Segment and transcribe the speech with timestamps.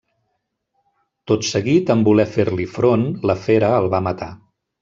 [1.31, 4.33] Tot seguit, en voler fer-li front, la fera el va matar.